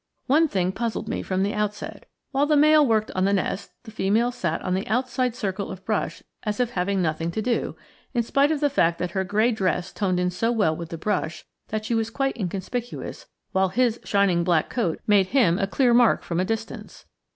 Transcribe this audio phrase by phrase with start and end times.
[0.25, 2.07] One thing puzzled me from the outset.
[2.31, 5.85] While the male worked on the nest, the female sat on the outside circle of
[5.85, 7.75] brush as if having nothing to do,
[8.15, 10.97] in spite of the fact that her gray dress toned in so well with the
[10.97, 15.93] brush that she was quite inconspicuous, while his shining black coat made him a clear
[15.93, 17.05] mark from a distance.